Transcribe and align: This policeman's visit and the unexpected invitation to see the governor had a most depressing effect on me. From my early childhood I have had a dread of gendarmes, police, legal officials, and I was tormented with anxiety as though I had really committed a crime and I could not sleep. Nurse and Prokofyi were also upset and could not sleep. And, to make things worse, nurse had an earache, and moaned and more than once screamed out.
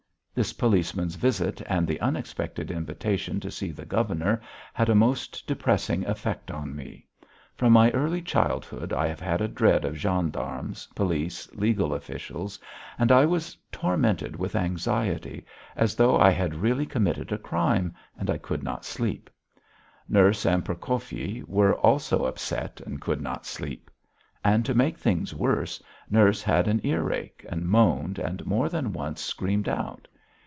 This 0.33 0.53
policeman's 0.53 1.15
visit 1.15 1.61
and 1.67 1.85
the 1.85 1.99
unexpected 1.99 2.71
invitation 2.71 3.41
to 3.41 3.51
see 3.51 3.69
the 3.69 3.85
governor 3.85 4.41
had 4.73 4.87
a 4.87 4.95
most 4.95 5.45
depressing 5.45 6.05
effect 6.07 6.49
on 6.49 6.73
me. 6.73 7.05
From 7.57 7.73
my 7.73 7.91
early 7.91 8.21
childhood 8.21 8.93
I 8.93 9.07
have 9.07 9.19
had 9.19 9.41
a 9.41 9.49
dread 9.49 9.83
of 9.83 9.97
gendarmes, 9.97 10.87
police, 10.95 11.51
legal 11.53 11.93
officials, 11.93 12.59
and 12.97 13.11
I 13.11 13.25
was 13.25 13.57
tormented 13.73 14.37
with 14.37 14.55
anxiety 14.55 15.45
as 15.75 15.95
though 15.95 16.17
I 16.17 16.29
had 16.31 16.55
really 16.55 16.85
committed 16.85 17.33
a 17.33 17.37
crime 17.37 17.93
and 18.17 18.29
I 18.29 18.37
could 18.37 18.63
not 18.63 18.85
sleep. 18.85 19.29
Nurse 20.07 20.45
and 20.45 20.63
Prokofyi 20.63 21.43
were 21.45 21.75
also 21.75 22.23
upset 22.23 22.79
and 22.79 23.01
could 23.01 23.19
not 23.21 23.45
sleep. 23.45 23.91
And, 24.45 24.65
to 24.65 24.73
make 24.73 24.97
things 24.97 25.35
worse, 25.35 25.83
nurse 26.09 26.41
had 26.41 26.69
an 26.69 26.79
earache, 26.85 27.45
and 27.49 27.67
moaned 27.67 28.17
and 28.17 28.45
more 28.45 28.69
than 28.69 28.93
once 28.93 29.19
screamed 29.21 29.67
out. 29.67 30.07